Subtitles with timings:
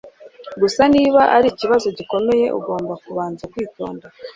[0.61, 4.05] Gusa niba arikibazo gikomeye ugomba kubanza kwitonda